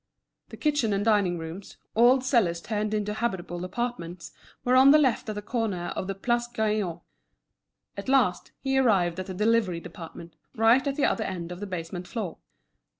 [0.49, 4.31] The kitchen and dining rooms, old cellars turned into habitable apartments,
[4.65, 7.01] were on the left at the corner of the Place Gaillon.
[7.95, 11.67] At last he arrived at the delivery department, right at the other end of the
[11.67, 12.39] basement floor.